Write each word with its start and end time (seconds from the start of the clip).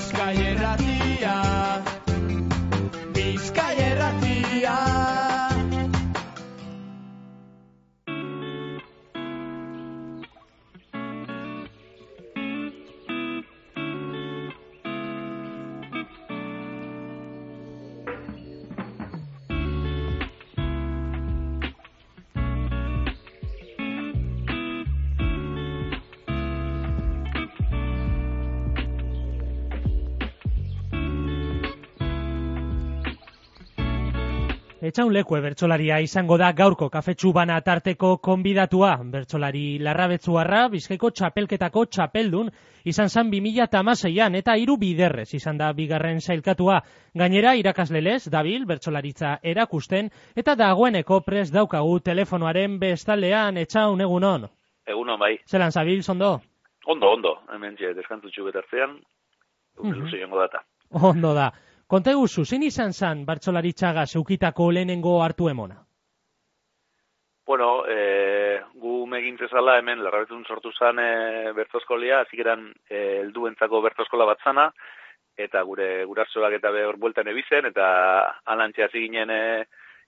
Bizkaierratia 0.00 1.69
Etxaun 34.80 35.12
lekue 35.12 35.42
bertsolaria 35.44 35.98
izango 36.00 36.38
da 36.40 36.54
gaurko 36.56 36.86
kafetxu 36.88 37.34
bana 37.36 37.58
tarteko 37.60 38.14
konbidatua. 38.24 38.94
Bertsolari 39.12 39.76
larrabetzuarra, 39.84 40.62
bizkaiko 40.72 41.10
txapelketako 41.10 41.82
txapeldun, 41.84 42.48
izan 42.88 43.12
zan 43.12 43.28
2006an 43.28 44.38
eta 44.40 44.54
hiru 44.56 44.78
biderrez 44.80 45.34
izan 45.36 45.58
da 45.60 45.68
bigarren 45.76 46.22
sailkatua. 46.24 46.78
Gainera 47.12 47.52
irakaslelez, 47.60 48.30
dabil, 48.32 48.64
bertsolaritza 48.64 49.34
erakusten, 49.42 50.08
eta 50.34 50.56
dagoeneko 50.56 51.20
pres 51.28 51.50
daukagu 51.52 52.00
telefonoaren 52.00 52.78
bestaldean 52.80 53.60
etxaun 53.60 54.00
egunon. 54.00 54.48
Egunon 54.88 55.20
bai. 55.20 55.34
Zelan 55.44 55.76
zabil, 55.76 56.00
zondo? 56.02 56.38
Ondo, 56.86 57.12
ondo. 57.12 57.36
Hemen 57.52 57.76
txe, 57.76 57.92
deskantutxu 58.00 58.48
betartzean, 58.48 58.96
Mhm. 59.76 59.92
luze 59.92 60.16
joango 60.18 60.40
data. 60.40 60.64
Ondo 60.90 61.34
da. 61.34 61.52
Konta 61.90 62.12
eguzu, 62.14 62.44
zein 62.46 62.62
izan 62.62 62.92
zan 62.94 63.24
bertsolaritzaga 63.26 64.04
zeukitako 64.06 64.68
lehenengo 64.70 65.16
hartu 65.24 65.48
emona? 65.50 65.80
Bueno, 67.50 67.70
e, 67.90 68.60
gu 68.78 68.92
megintzezala 69.10 69.74
hemen 69.80 70.04
larrabetun 70.04 70.44
sortu 70.46 70.70
zan 70.70 71.00
e, 71.02 71.08
bertoskolia, 71.56 72.20
azikeran 72.22 72.68
e, 72.86 73.00
helduentzako 73.24 73.80
bertoskola 73.82 74.28
bat 74.28 74.46
zana, 74.46 74.68
eta 75.34 75.64
gure 75.66 76.04
gurasoak 76.06 76.54
eta 76.60 76.70
behor 76.76 77.00
bueltan 77.02 77.32
ebizen, 77.32 77.66
eta 77.72 77.88
alantxe 78.54 78.86
hasi 78.86 79.02
ginen 79.08 79.34
e, 79.34 79.40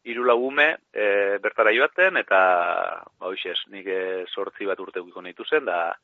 hiru 0.06 0.28
lagume 0.28 0.68
e, 0.94 1.08
bertara 1.42 1.72
joaten, 1.74 2.20
eta 2.22 2.42
ba, 3.02 3.32
hoxez, 3.32 3.58
nik 3.74 3.90
e, 3.90 4.02
sortzi 4.30 4.70
bat 4.70 4.78
urte 4.86 5.02
gukiko 5.02 5.26
nahitu 5.26 5.48
zen, 5.50 5.66
da 5.66 5.96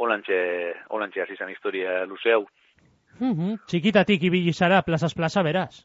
holantxe, 0.00 0.40
holantxe 0.88 1.26
hasi 1.26 1.36
historia 1.52 2.06
luze 2.08 2.32
hau. 2.32 2.46
Mhm, 3.20 3.56
Txikitatik 3.66 4.22
ibili 4.28 4.52
zara 4.52 4.82
plazas 4.82 5.14
plaza 5.14 5.42
beraz. 5.42 5.84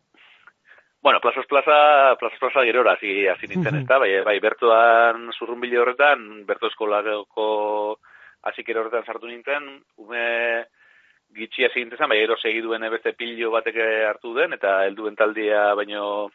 Bueno, 1.02 1.20
plazas 1.20 1.46
plaza, 1.48 2.16
plazas 2.20 2.40
plaza 2.40 2.64
gerora 2.64 2.94
hasi 2.94 3.28
hasi 3.28 3.48
nintzen, 3.48 3.74
Mhm. 3.76 3.82
ezta? 3.82 3.98
Bai, 4.00 4.22
bai, 4.24 4.40
bertoan 4.40 5.32
zurrunbile 5.38 5.78
horretan, 5.80 6.46
berto 6.46 6.68
eskolako 6.68 8.00
hasik 8.44 8.70
horretan 8.70 9.04
sartu 9.06 9.28
nintzen, 9.28 9.84
ume 9.98 10.66
gitxi 11.36 11.66
hasi 11.66 11.84
nintzen, 11.84 12.08
bai, 12.08 12.20
ero 12.24 12.38
segiduen 12.38 12.90
beste 12.90 13.14
pilo 13.14 13.52
batek 13.52 13.76
hartu 14.08 14.34
den, 14.34 14.54
eta 14.54 14.86
helduen 14.86 15.16
taldia 15.16 15.74
baino 15.76 16.30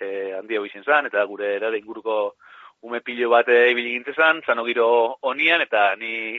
e, 0.00 0.32
handia 0.38 0.60
izan 0.64 0.84
zen, 0.84 1.06
eta 1.06 1.24
gure 1.24 1.56
erade 1.56 1.78
inguruko 1.78 2.34
ume 2.82 3.00
pilo 3.00 3.28
bate 3.30 3.70
ibili 3.70 3.92
gintzen 3.92 4.14
zen, 4.14 4.42
zano 4.46 4.64
giro 4.64 5.18
onian, 5.22 5.60
eta 5.60 5.96
ni 5.96 6.38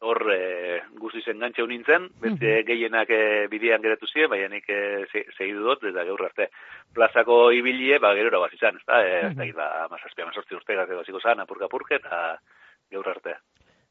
hor 0.00 0.20
e, 0.32 0.80
guztiz 0.96 1.26
engantxe 1.28 1.62
nintzen, 1.68 2.06
beste 2.22 2.62
gehienak 2.64 3.10
e, 3.12 3.46
bidean 3.52 3.82
geratu 3.84 4.06
ziren, 4.08 4.30
baina 4.32 4.48
nik 4.48 4.64
e, 4.72 5.06
se- 5.12 5.26
segidu 5.36 5.60
dut, 5.66 5.84
eta 5.90 6.04
gaur 6.08 6.22
arte 6.24 6.48
plazako 6.94 7.50
ibilie, 7.52 7.98
ba, 8.00 8.14
gerora 8.16 8.38
bat 8.40 8.54
izan, 8.56 8.76
ez 8.80 8.86
da, 8.88 9.02
e, 9.04 9.18
ez 9.28 9.34
da, 9.36 9.48
ba, 9.58 9.88
mazazpia, 9.92 10.24
mazortzi 10.30 10.56
urtegak 10.56 10.88
edo 10.94 11.04
ziko 11.04 11.20
zan, 11.20 11.40
apurka 11.44 11.68
apurke, 11.68 11.98
eta 12.00 12.38
gaur 12.90 13.08
arte. 13.12 13.36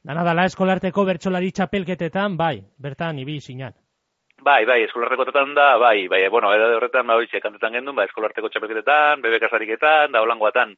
Dana 0.04 0.24
dala 0.24 0.46
eskolarteko 0.50 1.06
bertsolari 1.06 1.52
txapelketetan, 1.52 2.38
bai, 2.40 2.56
bertan 2.80 3.20
ibili 3.20 3.42
zinan. 3.42 3.74
Bai, 4.42 4.64
bai, 4.66 4.80
eskolartekotetan 4.86 5.54
da, 5.54 5.74
bai, 5.78 6.08
bai, 6.08 6.22
bueno, 6.32 6.54
edade 6.56 6.78
horretan, 6.78 7.06
ba, 7.06 7.18
horitxe, 7.20 7.42
kantetan 7.44 7.74
gendun, 7.76 7.96
ba, 7.98 8.06
eskolarteko 8.08 8.50
txapelketetan, 8.50 9.22
bebekasariketan, 9.22 10.14
da, 10.16 10.22
holangoatan, 10.24 10.74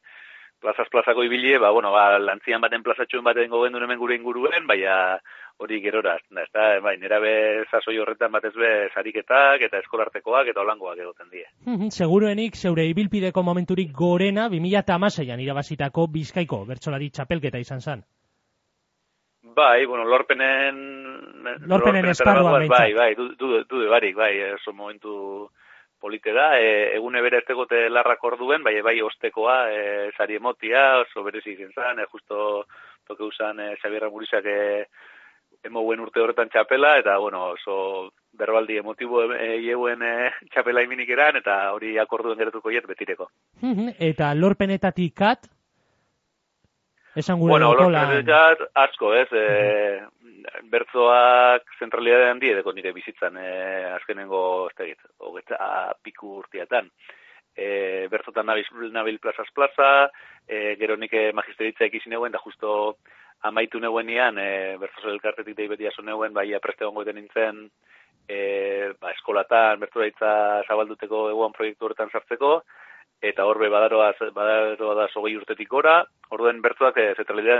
plazaz 0.62 0.88
plazako 0.90 1.24
ibilie, 1.26 1.58
ba, 1.58 1.70
bueno, 1.74 1.90
ba, 1.92 2.18
lantzian 2.22 2.62
baten 2.62 2.84
plazatxuen 2.86 3.24
baten 3.26 3.50
gogendun 3.50 3.82
hemen 3.84 3.98
gure 4.00 4.16
inguruen, 4.16 4.66
baina 4.70 5.18
hori 5.62 5.80
gerora, 5.82 6.16
da, 6.30 6.42
ez 6.42 6.50
da, 6.54 6.68
bai, 6.84 6.96
nera 7.02 7.18
be, 7.22 7.34
sasoi 7.70 7.98
horretan 8.02 8.32
batez 8.32 8.54
be, 8.56 8.72
sariketak, 8.94 9.66
eta 9.68 9.82
eskolartekoak, 9.82 10.52
eta 10.52 10.62
holangoak 10.62 11.02
egoten 11.02 11.30
die. 11.30 11.44
Mhm, 11.66 11.90
Seguruenik 11.90 12.56
zeure 12.56 12.86
ibilpideko 12.90 13.44
momenturik 13.46 13.92
gorena 13.92 14.48
2006an 14.52 15.42
irabazitako 15.44 16.08
bizkaiko 16.14 16.64
bertsolari 16.68 17.10
txapelketa 17.10 17.62
izan 17.62 17.80
zan. 17.80 18.04
Bai, 19.42 19.84
bueno, 19.86 20.04
lorpenen... 20.08 20.78
Lorpenen 21.42 21.68
lorpenetara 21.68 22.12
esparruan. 22.14 22.68
Bai, 22.70 22.92
bai, 22.94 23.14
du, 23.18 23.32
du, 23.36 23.64
du, 23.68 23.82
barik, 23.90 24.14
bai, 24.16 24.32
oso 24.54 24.72
momentu 24.72 25.50
polite 26.02 26.32
da, 26.34 26.48
e, 26.58 26.96
egune 26.98 27.22
bere 27.22 27.38
ez 27.38 27.46
tegote 27.46 27.84
larrak 27.88 28.24
orduen, 28.26 28.64
bai, 28.66 28.74
bai, 28.82 28.96
ostekoa, 29.06 29.56
e, 29.70 30.10
sari 30.18 30.34
emotia, 30.40 30.98
oso 31.04 31.22
berezi 31.22 31.54
izan 31.54 31.70
zan, 31.78 32.00
e, 32.02 32.08
justo 32.10 32.64
toke 33.06 33.22
usan 33.22 33.60
e, 33.62 33.68
Xabier 33.78 34.02
Ramurizak 34.02 34.44
e, 34.50 34.58
emouen 35.62 36.00
urte 36.02 36.18
horretan 36.20 36.50
txapela, 36.50 36.96
eta, 36.98 37.14
bueno, 37.22 37.52
oso 37.54 38.10
berbaldi 38.34 38.80
emotibo 38.80 39.22
e, 39.30 39.60
ieuen 39.62 40.02
e, 40.02 40.12
txapela 40.50 40.82
iminik 40.82 41.14
eran, 41.14 41.38
eta 41.38 41.60
hori 41.76 41.94
akorduen 42.02 42.38
geratuko 42.40 42.74
jet 42.74 42.86
betireko. 42.90 43.30
Mhm, 43.62 43.94
Eta 44.10 44.34
lorpenetatik 44.34 45.14
kat, 45.22 45.46
esan 47.14 47.38
gure 47.38 47.52
Bueno, 47.52 47.72
dokola- 47.76 48.02
lorpenetat 48.08 48.66
asko, 48.74 49.14
ez, 49.14 49.28
e, 49.30 50.00
bertzoak 50.70 51.74
zentralidade 51.78 52.28
handi 52.30 52.52
edeko 52.52 52.72
nire 52.72 52.92
bizitzan, 52.92 53.36
e, 53.36 53.48
azkenengo, 53.96 54.68
ez 54.70 54.76
da 54.78 54.84
egit, 54.84 55.02
hogeta 55.18 55.58
piku 56.02 56.36
urtiatan. 56.42 56.90
E, 57.56 58.08
bertzotan 58.12 58.46
nabil, 58.48 58.68
nabil 58.92 59.18
plazaz 59.20 59.48
plaza, 59.54 60.10
e, 60.46 60.76
gero 60.80 60.96
nike 60.96 61.30
magisteritza 61.32 61.84
eguen, 61.84 62.32
da 62.32 62.38
justo 62.38 62.98
amaitu 63.42 63.80
neguenian, 63.80 64.38
e, 64.38 64.76
bertzozo 64.78 65.10
elkartetik 65.10 65.56
da 65.56 65.66
ibeti 65.66 65.86
aso 65.86 66.02
neuen, 66.02 66.32
bai 66.32 66.52
apreste 66.54 66.84
gongo 66.84 67.04
nintzen, 67.04 67.68
e, 68.28 68.92
ba, 69.00 69.10
eskolatan, 69.10 69.80
bertzoraitza 69.80 70.62
zabalduteko 70.68 71.28
eguan 71.30 71.52
proiektu 71.52 71.86
horretan 71.86 72.10
sartzeko, 72.10 72.62
eta 73.22 73.44
horbe 73.46 73.68
badaroa, 73.68 74.12
badaroa 74.34 74.94
da 74.94 75.08
sogei 75.08 75.36
urtetik 75.36 75.68
gora, 75.68 76.02
orduen 76.30 76.62
bertzoak 76.62 76.96
e, 76.98 77.14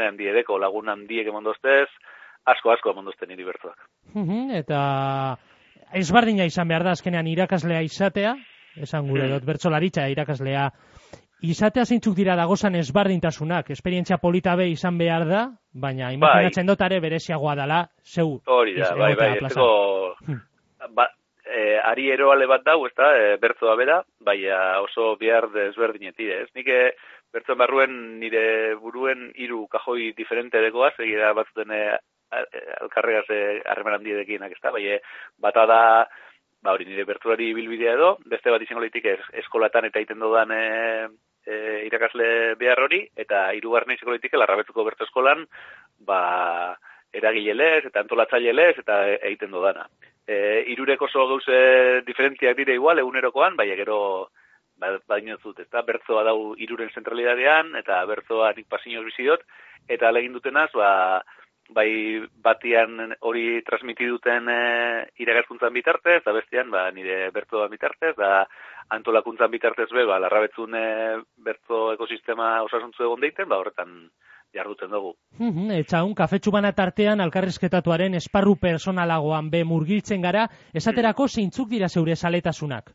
handi 0.06 0.28
edeko, 0.28 0.58
lagun 0.58 0.88
handiek 0.88 1.26
emondoztez, 1.26 1.88
asko 2.44 2.72
asko 2.72 2.90
emondozten 2.90 3.28
niri 3.28 3.44
bertzoak. 3.44 3.78
Mhm, 4.14 4.50
Eta 4.58 5.36
ezbardina 5.94 6.44
izan 6.48 6.68
behar 6.68 6.84
da 6.84 6.90
azkenean 6.96 7.26
irakaslea 7.26 7.82
izatea, 7.82 8.34
esan 8.76 9.08
gure 9.08 9.26
Hmm. 9.26 9.32
dut 9.36 9.44
bertsolaritza 9.44 10.08
irakaslea 10.08 10.70
izatea 11.42 11.84
zeintzuk 11.84 12.14
dira 12.14 12.36
dagozan 12.36 12.74
ezbardintasunak, 12.78 13.70
esperientzia 13.70 14.16
polita 14.18 14.54
be 14.56 14.68
izan 14.70 14.96
behar 14.98 15.26
da, 15.28 15.40
baina 15.74 16.12
imaginatzen 16.12 16.66
dut 16.66 16.80
are 16.80 17.00
bereziagoa 17.00 17.54
dela 17.58 17.88
zeu 18.04 18.40
Hori 18.46 18.76
da, 18.78 18.94
bai, 18.94 19.14
bai, 19.16 19.38
Hmm. 20.26 20.40
ba, 20.94 21.08
e, 21.44 21.78
ari 21.84 22.10
eroale 22.12 22.46
bat 22.46 22.62
dau, 22.64 22.86
ez 22.86 22.94
da, 22.96 23.10
e, 23.16 23.36
bertzoa 23.38 23.76
bera, 23.76 24.02
baina 24.20 24.80
oso 24.80 25.16
bihar 25.16 25.50
desberdineti, 25.52 26.30
ez? 26.30 26.48
Nik 26.54 26.68
e, 26.68 26.92
bertzoan 27.32 27.58
barruen 27.58 28.20
nire 28.20 28.74
buruen 28.76 29.32
hiru 29.34 29.66
kajoi 29.68 30.12
diferente 30.16 30.58
dekoaz, 30.60 30.94
egira 31.00 31.32
batzuten 31.34 31.70
e, 31.72 31.98
a- 32.32 32.44
e, 32.48 32.62
alkarregaz 32.80 33.28
e, 33.30 33.40
harreman 33.68 34.00
handiedekinak, 34.00 34.52
ez 34.56 34.62
da, 34.62 34.72
bai, 34.74 34.98
bata 35.38 35.66
da, 35.66 35.82
ba 36.62 36.72
hori 36.76 36.86
nire 36.86 37.04
bertsolari 37.04 37.52
bilbidea 37.56 37.96
edo, 37.98 38.16
beste 38.24 38.50
bat 38.54 38.62
izango 38.62 38.84
litik 38.84 39.06
ez, 39.10 39.20
eskolatan 39.44 39.88
eta 39.88 40.00
egiten 40.00 40.22
dudan 40.22 40.52
e, 40.54 40.62
e, 41.46 41.56
irakasle 41.88 42.54
behar 42.60 42.84
hori, 42.84 43.02
eta 43.16 43.48
hirugarren 43.56 43.96
izango 43.96 44.14
litik 44.14 44.34
larrabetzuko 44.38 44.84
berto 44.86 45.04
eskolan, 45.08 45.44
ba, 46.06 46.76
eragilelez 47.12 47.84
eta 47.86 48.00
antolatzailelez 48.00 48.76
eta 48.78 49.02
e- 49.10 49.18
egiten 49.32 49.50
dudana. 49.52 49.88
E, 50.26 50.62
irurek 50.72 51.02
oso 51.02 51.26
gauze 51.28 52.02
diferentziak 52.06 52.56
dire 52.56 52.78
igual, 52.78 53.02
egunerokoan, 53.02 53.58
bai, 53.58 53.68
gero 53.76 53.98
ba, 54.78 54.94
baino 55.10 55.36
zut, 55.42 55.58
ezta 55.64 55.82
bertzoa 55.86 56.24
dau 56.30 56.54
iruren 56.58 56.90
zentralidadean, 56.94 57.74
eta 57.82 58.04
bertzoa 58.08 58.52
nik 58.56 58.68
pasinoz 58.70 59.04
bizi 59.10 59.28
eta 59.88 60.08
alegin 60.08 60.32
dutenaz, 60.32 60.70
ba, 60.74 61.22
bai 61.74 62.22
batian 62.44 63.14
hori 63.20 63.62
transmiti 63.66 64.06
duten 64.08 64.48
e, 64.48 64.58
iragaskuntzan 65.24 65.72
bitartez, 65.74 66.20
eta 66.20 66.34
bestean 66.36 66.70
ba, 66.70 66.88
nire 66.94 67.30
bertzoa 67.34 67.68
bitartez, 67.72 68.14
da 68.18 68.44
antolakuntzan 68.96 69.50
bitartez 69.50 69.88
be, 69.92 70.04
ba, 70.08 70.18
larrabetzun 70.22 70.76
e, 70.76 70.86
bertzo 71.44 71.92
ekosistema 71.94 72.54
osasuntzu 72.68 73.08
egon 73.08 73.24
deiten, 73.24 73.48
ba, 73.48 73.60
horretan 73.62 74.10
jarduten 74.52 74.90
dugu. 74.92 75.14
Mhm, 75.38 75.70
Etxaun, 75.80 76.12
kafetxu 76.14 76.52
bana 76.52 76.72
tartean 76.76 77.20
alkarrizketatuaren 77.24 78.18
esparru 78.20 78.56
personalagoan 78.60 79.48
be 79.50 79.64
murgiltzen 79.64 80.20
gara, 80.22 80.48
esaterako 80.74 81.28
zeintzuk 81.28 81.72
dira 81.72 81.88
zeure 81.88 82.16
saletasunak? 82.16 82.92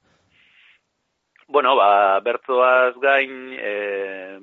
Bueno, 1.47 1.77
ba, 1.80 2.19
bertzoaz 2.19 2.97
gain 3.00 3.53
e, 3.56 3.73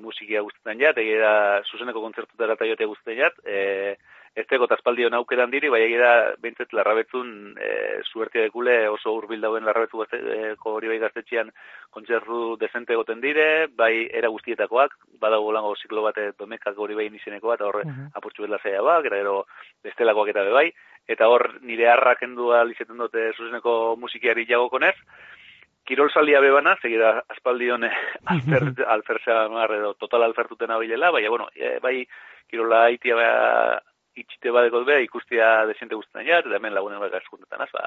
musikia 0.00 0.40
guztetan 0.40 0.80
jat, 0.80 0.98
egira 0.98 1.60
zuzeneko 1.68 2.00
kontzertutara 2.00 2.56
eta 2.56 2.68
jote 2.70 2.88
guztetan 2.88 3.18
jat, 3.18 3.42
e, 3.44 3.96
ez 4.34 4.44
teko 4.50 4.66
tazpaldion 4.66 5.14
aukeran 5.14 5.52
diri, 5.52 5.68
bai 5.70 5.80
egira 5.84 6.10
bintzet 6.42 6.72
larrabetzun 6.74 7.28
e, 7.54 7.68
suertia 8.02 8.42
dekule 8.42 8.88
oso 8.90 9.12
urbil 9.14 9.44
dauen 9.44 9.66
larrabetzu 9.66 10.00
gazteko 10.02 10.72
hori 10.74 10.90
bai 10.90 10.98
gaztetxean 11.04 11.52
kontzertu 11.94 12.56
desente 12.58 12.96
goten 12.98 13.22
dire, 13.22 13.68
bai 13.78 14.08
era 14.10 14.32
guztietakoak, 14.34 14.96
badago 15.22 15.52
lango 15.54 15.76
ziklo 15.76 16.02
bate 16.02 16.32
domekak 16.38 16.78
hori 16.78 16.98
bai 16.98 17.06
izeneko 17.12 17.52
bat, 17.52 17.62
horre 17.62 17.84
uh 17.86 17.92
-huh. 17.92 18.10
apurtxu 18.14 18.42
betla 18.42 18.58
zaila 18.58 18.82
bak, 18.82 19.06
era 19.06 19.22
gero 19.22 19.46
bestelakoak 19.84 20.34
eta 20.34 20.44
bai, 20.50 20.72
eta 21.06 21.28
hor 21.28 21.60
nire 21.62 21.88
harrak 21.88 22.22
endua 22.22 22.64
lizeten 22.64 22.98
dute 22.98 23.32
zuzeneko 23.36 23.96
musikiari 23.96 24.46
jagokonez, 24.46 24.96
Kirol 25.84 26.10
salia 26.10 26.40
bebana, 26.40 26.78
segira 26.80 27.22
aspaldi 27.28 27.68
hone 27.70 27.90
alfer, 28.32 28.72
alferza 28.88 29.48
mar 29.52 29.70
edo 29.70 29.92
total 29.94 30.22
alfertuten 30.22 30.70
abilela, 30.70 31.10
baina, 31.10 31.28
bueno, 31.28 31.48
e, 31.54 31.78
bai, 31.78 32.08
kirola 32.48 32.84
haitia 32.84 33.16
itxite 34.16 34.52
badeko 34.54 34.84
bea 34.88 35.02
ikustia 35.04 35.64
desente 35.70 35.96
guztetan 35.98 36.26
jat, 36.26 36.46
eta 36.46 36.60
hemen 36.60 36.74
lagunen 36.74 37.02
baka 37.02 37.20
eskuntetan 37.22 37.64
az, 37.64 37.70
ba, 37.74 37.86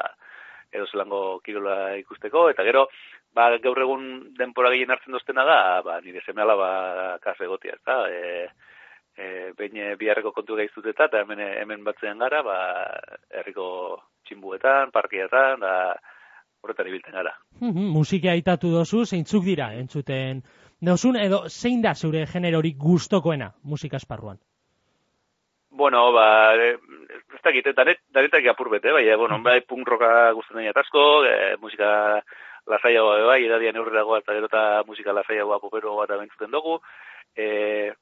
edo 0.71 0.87
zelango 0.91 1.39
kirola 1.45 1.95
ikusteko, 2.01 2.49
eta 2.51 2.65
gero, 2.67 2.87
ba, 3.35 3.49
gaur 3.63 3.79
egun 3.85 4.07
denpora 4.37 4.71
gehien 4.73 4.91
hartzen 4.91 5.15
doztena 5.15 5.45
da, 5.47 5.59
ba, 5.85 5.99
nire 6.03 6.23
semeala 6.25 6.57
ba, 6.59 6.71
kafe 7.23 7.47
gotia, 7.47 7.77
ez 7.77 7.83
da, 7.87 8.01
e, 8.09 8.49
e, 9.15 9.31
behin 9.57 9.95
biharreko 9.99 10.33
kontu 10.35 10.59
gaiztut 10.59 10.91
eta, 10.91 11.07
eta 11.07 11.23
hemen, 11.23 11.43
hemen 11.63 11.87
batzean 11.87 12.19
gara, 12.23 12.43
ba, 12.43 12.59
herriko 13.39 13.69
tximbuetan, 14.27 14.91
parkietan, 14.91 15.63
da, 15.63 15.73
horretan 16.63 16.89
ibiltzen 16.89 17.15
gara. 17.15 17.33
Musika 17.61 18.33
aitatu 18.33 18.71
dozu, 18.73 19.05
zeintzuk 19.05 19.45
dira, 19.45 19.71
entzuten 19.77 20.41
dozun, 20.81 21.17
edo 21.21 21.45
zein 21.49 21.81
da 21.81 21.95
zure 21.95 22.25
generorik 22.29 22.77
gustokoena 22.81 23.53
musika 23.63 23.97
esparruan? 24.01 24.41
Bueno, 25.77 26.11
ba, 26.11 26.55
ez 26.57 27.41
dakit, 27.43 27.67
danetak 28.09 28.47
apur 28.49 28.71
bete, 28.73 28.89
bai, 28.91 29.05
bueno, 29.15 29.37
bai, 29.45 29.59
punk 29.61 29.87
roka 29.87 30.31
guztetan 30.33 30.63
dira 30.63 30.73
tasko, 30.73 31.03
e, 31.29 31.53
musika 31.61 31.89
lasaiagoa 32.65 33.19
bai, 33.27 33.43
edadian 33.45 33.77
eurreragoa 33.77 34.23
eta 34.23 34.33
gero 34.33 34.49
eta 34.49 34.63
musika 34.87 35.13
lasaiagoa 35.13 35.59
popero 35.61 35.93
bat 35.99 36.15
abentzuten 36.15 36.49
dugu. 36.49 36.79
E, 37.37 37.93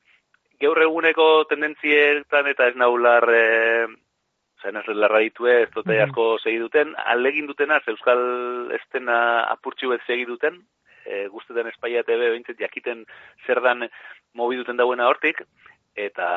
gaur 0.64 0.82
eguneko 0.86 1.28
tendentzietan 1.52 2.48
eta 2.54 2.70
ez 2.72 2.80
naular 2.80 3.28
e, 3.28 3.44
zen 4.64 4.80
ez 4.80 4.88
larra 4.96 5.20
ditu 5.26 5.52
ez, 5.52 5.68
dute 5.76 5.92
mm 5.92 6.08
asko 6.08 6.30
segi 6.40 6.64
duten, 6.64 6.96
alegin 7.12 7.52
dutena, 7.52 7.82
euskal 7.92 8.72
estena 8.80 9.20
apurtxu 9.52 9.92
bet 9.92 10.08
segi 10.08 10.24
duten, 10.32 10.64
e, 11.04 11.28
guztetan 11.28 11.68
Espaia 11.76 12.08
TV 12.08 12.32
bintzet 12.38 12.64
jakiten 12.64 13.04
zer 13.46 13.60
dan 13.68 13.90
mobi 14.34 14.64
duten 14.64 14.80
dauena 14.80 15.12
hortik, 15.12 15.44
eta 15.96 16.30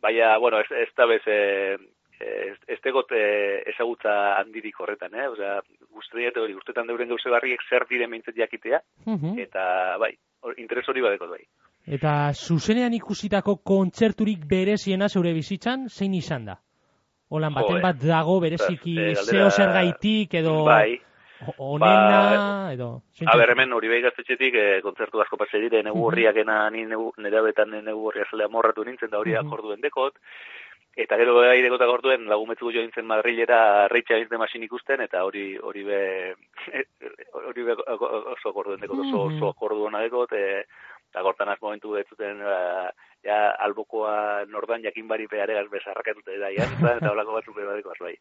baina, 0.00 0.36
bueno, 0.38 0.60
ez, 0.60 0.70
ez 0.70 0.88
da 0.96 1.06
bez, 1.06 1.22
e, 1.26 1.76
ez, 2.20 2.56
ez 2.66 2.78
tegot 2.82 3.10
e, 3.12 3.62
ezagutza 3.72 4.14
handirik 4.38 4.78
horretan, 4.80 5.14
eh? 5.14 5.28
Osea, 5.28 5.58
guztetan 5.90 6.42
hori, 6.44 6.54
guztetan 6.54 6.86
deuren 6.86 7.10
gauze 7.10 7.30
barriek 7.30 7.62
zer 7.68 7.86
dire 7.90 8.06
bintzet 8.10 8.36
jakitea, 8.38 8.80
eta 9.44 9.64
bai, 9.98 10.12
interes 10.56 10.86
hori 10.88 11.02
badeko 11.02 11.28
bai. 11.30 11.42
Eta 11.88 12.32
zuzenean 12.34 12.94
ikusitako 12.94 13.58
kontzerturik 13.64 14.44
bereziena 14.48 15.08
zeure 15.08 15.32
bizitzan, 15.32 15.88
zein 15.88 16.14
izan 16.14 16.44
da? 16.50 16.58
Olan 17.30 17.52
baten 17.52 17.82
bat 17.84 17.98
dago 18.00 18.38
bereziki 18.40 18.96
e, 19.00 19.14
zeo 19.14 19.50
zer 19.50 19.72
gaitik 19.72 20.34
edo 20.40 20.62
bai. 20.64 20.98
Onena 21.56 22.20
ba, 22.20 22.72
edo... 22.74 22.88
A 23.26 23.36
ber, 23.38 23.52
hemen 23.54 23.72
hori 23.72 23.90
behi 23.90 24.02
gaztetxetik 24.04 24.54
e, 24.54 24.66
kontzertu 24.84 25.22
asko 25.22 25.38
pase 25.40 25.60
dire, 25.62 25.82
negu 25.82 26.04
horriak 26.06 26.36
-huh. 26.36 26.70
ni 26.72 26.84
nire 26.86 27.42
betan 27.42 27.70
negu 27.70 28.08
horria 28.08 28.26
zelea 28.30 28.48
morratu 28.48 28.84
nintzen 28.84 29.10
da 29.10 29.18
hori 29.18 29.32
-huh. 29.32 29.46
akorduen 29.46 29.80
dekot. 29.80 30.14
Eta 30.98 31.16
gero 31.16 31.34
beha 31.38 31.54
idekot 31.54 31.80
akorduen 31.80 32.26
lagumetzu 32.26 32.72
jo 32.74 32.80
nintzen 32.82 33.06
Madrilera 33.06 33.86
reitxa 33.86 34.16
nintzen 34.18 34.38
masin 34.38 34.62
ikusten, 34.62 35.00
eta 35.00 35.22
hori 35.24 35.56
hori 35.56 35.84
be, 35.84 36.34
hori 37.48 37.62
be 37.62 37.74
oso 37.74 38.48
akorduen 38.50 38.80
dekot, 38.80 38.98
oso, 39.06 39.20
oso 39.30 39.48
akorduen 39.54 39.94
dekot, 40.02 40.32
e, 40.32 40.64
eta 41.10 41.22
gortan 41.22 41.48
az 41.48 41.60
momentu 41.62 41.92
betzuten, 41.94 42.42
ba, 42.42 42.90
ja 43.22 43.38
albokoa 43.66 44.44
nordan 44.50 44.82
jakin 44.82 45.06
bari 45.08 45.26
peare 45.26 45.62
bezarrakatute 45.70 46.38
da, 46.38 46.50
ja, 46.50 46.66
eta 46.98 47.12
holako 47.12 47.38
batzuk 47.38 47.56
badeko 47.56 47.94
bai. 48.00 48.16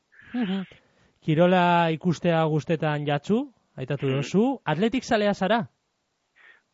Kirola 1.25 1.90
ikustea 1.96 2.44
guztetan 2.52 3.06
jatzu, 3.08 3.42
aitatu 3.78 4.10
dozu, 4.12 4.46
atletik 4.66 5.04
zalea 5.04 5.34
zara? 5.34 5.64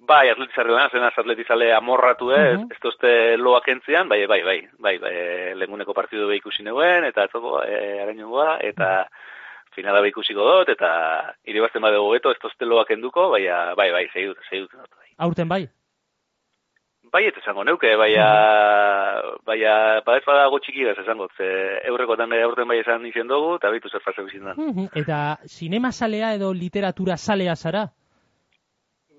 Bai, 0.04 0.28
atletik 0.30 0.56
zalea, 0.60 0.88
zenaz 0.92 1.14
atletik 1.18 1.48
zalea 1.48 1.78
amorratu 1.78 2.32
ez, 2.36 2.58
uh 2.60 2.66
ez 2.72 2.80
tozte 2.84 3.12
loak 3.40 3.70
entzian, 3.72 4.10
bai, 4.10 4.26
bai, 4.28 4.42
bai, 4.44 4.58
bai, 4.80 4.98
bai, 5.00 5.14
lenguneko 5.56 5.94
partidu 5.94 6.28
behi 6.28 6.42
ikusi 6.42 6.64
neguen, 6.64 7.08
eta 7.08 7.24
atzoko, 7.24 7.62
e, 7.64 8.02
arañoa, 8.04 8.58
eta 8.72 8.90
finala 9.76 10.02
behi 10.02 10.12
ikusiko 10.12 10.44
dut, 10.50 10.74
eta 10.76 10.90
iribazten 11.48 11.82
badego 11.82 12.12
beto, 12.12 12.32
ez 12.36 12.42
tozte 12.42 12.68
loak 12.68 12.92
enduko, 12.92 13.30
bai, 13.32 13.46
bai, 13.80 13.90
bai, 13.96 14.04
segidut, 14.12 14.44
segidut. 14.50 14.76
Bai. 14.76 15.16
Aurten 15.18 15.48
bai? 15.48 15.64
Bai, 17.14 17.28
eta 17.30 17.44
esango 17.44 17.62
neuke, 17.62 17.92
baia, 17.94 18.28
baia, 19.46 19.74
badez 20.02 20.24
badago 20.26 20.58
txiki 20.64 20.88
ez 20.90 20.96
esango, 20.98 21.28
ze 21.38 21.48
eurrekotan 21.92 22.32
bai 22.34 22.40
aurten 22.42 22.66
bai 22.68 22.80
esan 22.82 23.06
izen 23.06 23.30
dugu, 23.30 23.60
eta 23.60 23.70
bitu 23.70 23.92
zer 23.92 24.02
fase 24.02 24.26
bizin 24.26 24.48
da. 24.50 24.56
Eta 24.98 25.20
sinema 25.46 25.92
salea 25.92 26.32
edo 26.40 26.50
literatura 26.58 27.18
salea 27.18 27.56
zara? 27.56 27.84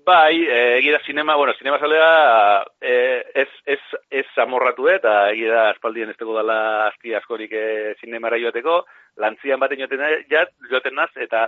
Bai, 0.05 0.43
egira 0.43 0.99
sinema, 1.05 1.37
bueno, 1.39 1.53
sinema 1.57 1.79
salea 1.79 2.09
e, 2.81 2.97
ez, 3.33 3.47
ez, 3.65 3.79
ez 4.11 4.27
amorratu 4.43 4.89
eta 4.91 5.15
egira 5.31 5.69
aspaldien 5.69 6.11
ez 6.11 6.17
dela 6.19 6.59
azti 6.89 7.15
askorik 7.15 7.55
e, 7.55 7.95
sinemara 8.01 8.37
joateko, 8.43 8.81
lantzian 9.23 9.63
baten 9.63 9.79
joaten, 9.79 10.03
jat, 10.29 10.51
joaten 10.69 10.99
naz, 10.99 11.09
eta 11.15 11.47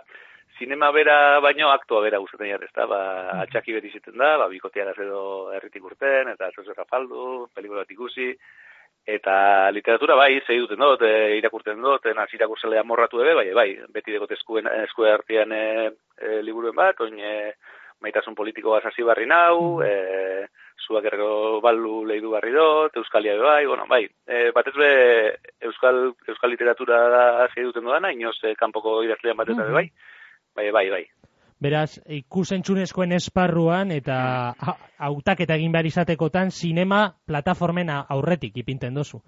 Zinema 0.59 0.89
bera 0.91 1.39
baino 1.39 1.69
aktua 1.69 2.01
bera 2.01 2.17
gustatzen 2.17 2.49
jat, 2.49 2.63
ezta? 2.65 2.87
Ba, 2.89 3.01
atxaki 3.43 3.75
beti 3.75 3.91
ziten 3.93 4.17
da, 4.17 4.37
ba 4.41 4.47
bikotearaz 4.49 4.97
edo 5.03 5.19
herritik 5.53 5.83
urten 5.85 6.31
eta 6.33 6.49
zozo 6.55 6.73
faldu, 6.89 7.47
pelikula 7.53 7.83
bat 7.83 7.91
ikusi 7.93 8.31
eta 9.07 9.69
literatura 9.71 10.17
bai, 10.19 10.41
sei 10.45 10.57
duten 10.59 10.81
dut, 10.83 11.01
e, 11.07 11.37
irakurten 11.39 11.79
dut, 11.81 12.09
naz 12.15 12.27
irakurtzelea 12.35 12.83
morratu 12.83 13.21
ebe, 13.23 13.35
bai, 13.39 13.45
bai, 13.55 13.67
beti 13.95 14.11
degot 14.11 14.33
eskuen 14.35 14.67
eskue 14.83 15.13
artean 15.13 15.53
e, 15.55 15.61
e, 16.19 16.41
liburuen 16.43 16.75
bat, 16.75 16.99
oin 17.05 17.15
e, 17.15 17.53
maitasun 18.03 18.35
politikoa 18.35 18.81
hasi 18.83 19.05
barri 19.07 19.29
nau, 19.29 19.79
e, 19.85 20.43
zuak 20.83 21.07
errego 21.07 21.61
balu 21.63 22.01
lehidu 22.09 22.33
barri 22.35 22.51
dut, 22.51 22.99
euskalia 22.99 23.37
bai, 23.39 23.63
bueno, 23.65 23.87
bai, 23.87 24.03
e, 24.27 24.51
batez 24.57 24.75
be, 24.75 24.91
euskal, 25.69 26.11
euskal 26.27 26.51
literatura 26.51 26.99
da 27.13 27.23
zei 27.53 27.63
duten 27.63 27.87
dudana, 27.87 28.11
inoz 28.11 28.35
e, 28.43 28.57
kanpoko 28.59 28.99
idazlean 29.07 29.39
bat 29.39 29.47
eta 29.47 29.61
mm 29.61 29.69
-hmm. 29.69 29.79
bai, 29.79 30.16
bai, 30.57 30.71
bai, 30.71 30.89
bai. 30.89 31.05
Beraz, 31.57 31.97
ikusentzunezkoen 32.13 33.15
esparruan 33.17 33.89
eta 33.95 34.17
hautak 35.01 35.39
eta 35.45 35.55
egin 35.57 35.71
behar 35.73 35.87
izatekotan 35.89 36.51
sinema 36.53 37.07
plataformen 37.25 37.89
aurretik 37.97 38.59
ipinten 38.61 38.93
dozu. 38.93 39.23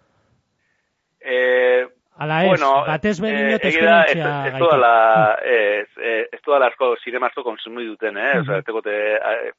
Eh, 1.21 1.88
Ala 2.19 2.43
ez, 2.43 2.50
bueno, 2.51 2.69
batez 2.86 3.15
behin 3.24 3.38
eh, 3.38 3.55
esperientzia 3.55 4.29
ez, 4.43 4.53
ez, 4.53 4.67
ez, 5.39 6.03
ez, 6.03 6.27
ez 6.36 6.41
toda 6.43 6.67
asko 6.67 6.91
sinema 7.01 7.31
asko 7.31 7.45
konsumi 7.48 7.86
duten, 7.88 8.17
eh? 8.17 8.38
Uh 8.41 8.45
-huh. 8.45 8.59
Osa, 8.59 8.91
eh, 8.91 9.51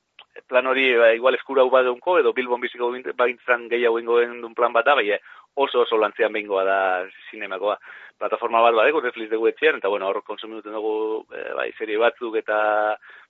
plan 0.47 0.67
hori 0.67 0.97
ba, 0.97 1.13
igual 1.15 1.35
eskura 1.35 1.65
uba 1.65 1.83
deunko, 1.83 2.19
edo 2.19 2.33
Bilbon 2.33 2.61
biziko 2.61 2.93
bagintzen 3.17 3.69
gehiago 3.69 3.99
ingoen 3.99 4.41
duen 4.41 4.55
plan 4.55 4.73
bat 4.73 4.87
da, 4.87 4.95
bai, 4.95 5.19
oso 5.55 5.81
oso 5.81 5.97
lantzean 5.97 6.33
behingoa 6.33 6.65
da 6.65 6.79
sinemakoa 7.31 7.79
plataforma 8.19 8.61
bat 8.61 8.75
badeko 8.77 9.01
Netflix 9.01 9.31
dugu 9.31 9.49
etxean, 9.49 9.79
eta 9.81 9.89
bueno, 9.89 10.09
hor 10.09 10.23
konsumiduten 10.23 10.73
dugu 10.77 11.25
e, 11.33 11.50
serie 11.81 11.99
batzuk 11.99 12.37
eta 12.43 12.61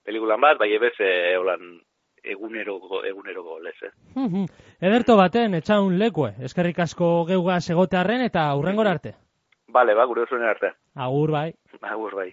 pelikulan 0.05 0.43
bat, 0.43 0.59
bai 0.59 0.69
ebez, 0.75 0.93
e, 0.99 1.11
holan, 1.39 1.79
egunero, 2.23 2.77
egunero 3.07 3.57
lez, 3.63 3.77
eh? 3.87 4.45
Ederto 4.81 5.17
baten, 5.17 5.55
etxaun 5.61 5.97
lekue, 6.01 6.33
eskerrik 6.43 6.83
asko 6.85 7.13
geuga 7.31 7.59
segotearren 7.61 8.27
eta 8.27 8.51
hurrengor 8.55 8.91
arte. 8.91 9.15
Bale, 9.71 9.95
ba, 9.95 10.05
gure 10.05 10.27
arte. 10.43 10.75
Agur 10.95 11.31
bai. 11.31 11.53
Agur 11.81 12.15
bai. 12.15 12.31